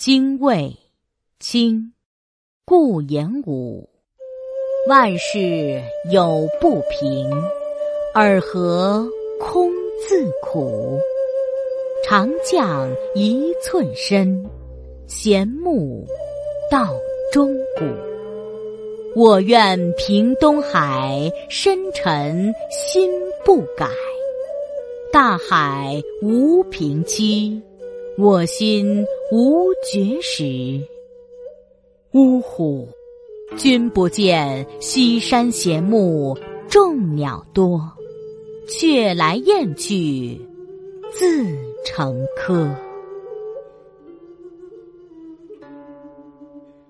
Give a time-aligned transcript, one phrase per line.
[0.00, 0.74] 精卫，
[1.40, 1.92] 清，
[2.64, 3.86] 顾炎武。
[4.88, 7.30] 万事有不平，
[8.14, 9.06] 尔何
[9.38, 9.70] 空
[10.08, 10.98] 自苦？
[12.02, 14.48] 长将一寸身，
[15.06, 16.06] 闲木
[16.70, 16.94] 到
[17.30, 17.84] 中古。
[19.14, 23.12] 我愿平东海，深沉心
[23.44, 23.86] 不改。
[25.12, 27.60] 大海无平期，
[28.18, 30.80] 我心无绝时。
[32.12, 32.88] 呜呼！
[33.56, 36.36] 君不见西山闲木，
[36.68, 37.80] 众鸟多，
[38.68, 40.40] 却来燕去，
[41.10, 41.44] 自
[41.84, 42.89] 成窠。